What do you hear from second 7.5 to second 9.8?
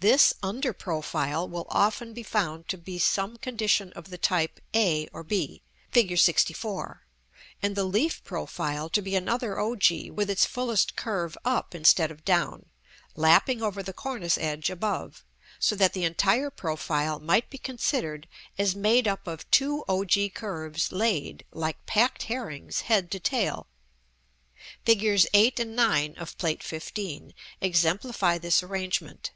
and the leaf profile to be another